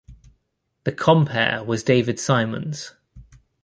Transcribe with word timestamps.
The 0.83 0.93
compere 0.93 1.63
was 1.63 1.83
David 1.83 2.19
Symonds. 2.19 2.95